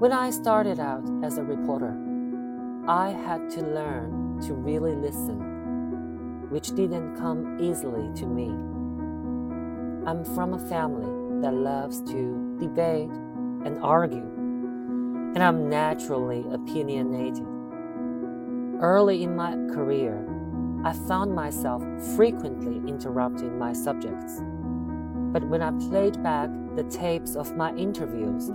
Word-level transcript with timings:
When 0.00 0.12
I 0.12 0.30
started 0.30 0.80
out 0.80 1.04
as 1.22 1.36
a 1.36 1.44
reporter, 1.44 1.94
I 2.88 3.10
had 3.10 3.50
to 3.50 3.60
learn 3.60 4.40
to 4.46 4.54
really 4.54 4.94
listen, 4.96 6.48
which 6.48 6.68
didn't 6.68 7.16
come 7.16 7.58
easily 7.60 8.10
to 8.14 8.24
me. 8.24 8.46
I'm 10.08 10.24
from 10.24 10.54
a 10.54 10.68
family 10.70 11.42
that 11.42 11.52
loves 11.52 12.00
to 12.12 12.56
debate 12.58 13.10
and 13.66 13.78
argue, 13.82 14.24
and 15.34 15.42
I'm 15.42 15.68
naturally 15.68 16.46
opinionated. 16.50 17.46
Early 18.80 19.22
in 19.22 19.36
my 19.36 19.52
career, 19.74 20.26
I 20.82 20.94
found 20.94 21.34
myself 21.34 21.82
frequently 22.16 22.80
interrupting 22.88 23.58
my 23.58 23.74
subjects. 23.74 24.40
But 25.30 25.44
when 25.44 25.60
I 25.60 25.72
played 25.90 26.22
back 26.22 26.48
the 26.74 26.84
tapes 26.84 27.36
of 27.36 27.54
my 27.54 27.74
interviews, 27.74 28.50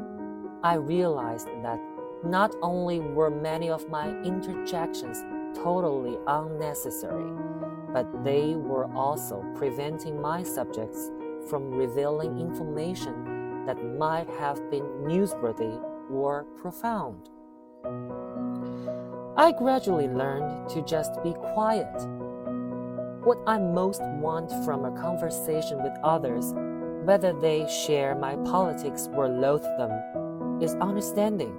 I 0.64 0.76
realized 0.76 1.48
that 1.64 1.80
not 2.24 2.56
only 2.62 3.00
were 3.00 3.30
many 3.30 3.70
of 3.70 3.90
my 3.90 4.10
interjections 4.24 5.24
totally 5.56 6.18
unnecessary, 6.28 7.32
but 7.94 8.24
they 8.24 8.56
were 8.56 8.92
also 8.96 9.46
preventing 9.56 10.20
my 10.22 10.44
subjects 10.44 11.12
from 11.50 11.72
revealing 11.72 12.40
information 12.40 13.66
that 13.66 13.84
might 13.98 14.30
have 14.40 14.70
been 14.70 14.84
newsworthy 15.04 15.82
or 16.12 16.46
profound. 16.62 17.30
I 19.38 19.52
gradually 19.52 20.08
learned 20.08 20.70
to 20.70 20.82
just 20.82 21.22
be 21.24 21.34
quiet. 21.34 21.94
What 23.24 23.38
I 23.46 23.58
most 23.58 24.02
want 24.02 24.52
from 24.66 24.86
a 24.86 25.02
conversation 25.02 25.84
with 25.84 25.94
others, 26.04 26.54
whether 27.06 27.34
they 27.34 27.68
share 27.68 28.16
my 28.16 28.36
politics 28.38 29.10
or 29.14 29.28
loathe 29.28 29.64
them, 29.78 29.92
is 30.62 30.76
understanding. 30.76 31.56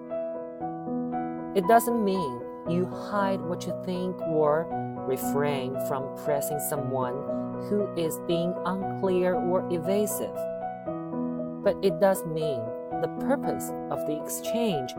It 1.55 1.67
doesn't 1.69 2.05
mean 2.05 2.41
you 2.69 2.87
hide 2.87 3.41
what 3.41 3.67
you 3.67 3.73
think 3.85 4.21
or 4.23 4.67
refrain 5.07 5.77
from 5.87 6.17
pressing 6.25 6.59
someone 6.69 7.15
who 7.69 7.89
is 7.97 8.19
being 8.27 8.55
unclear 8.65 9.35
or 9.35 9.67
evasive. 9.73 10.35
But 11.63 11.77
it 11.83 12.01
does 12.01 12.25
mean 12.27 12.61
the 13.01 13.09
purpose 13.21 13.71
of 13.91 14.07
the 14.07 14.21
exchange 14.23 14.93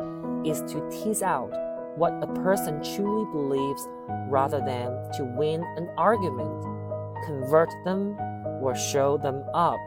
is 0.45 0.61
to 0.71 0.89
tease 0.89 1.21
out 1.21 1.51
what 1.97 2.13
a 2.21 2.27
person 2.41 2.81
truly 2.95 3.25
believes 3.31 3.87
rather 4.29 4.59
than 4.59 4.91
to 5.13 5.23
win 5.23 5.63
an 5.77 5.89
argument, 5.97 6.61
convert 7.25 7.69
them, 7.85 8.15
or 8.61 8.75
show 8.75 9.17
them 9.17 9.43
up. 9.53 9.79